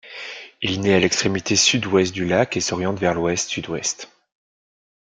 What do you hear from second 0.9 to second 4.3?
à l'extrémité sud-ouest du lac et s'oriente vers l'ouest-sud-ouest.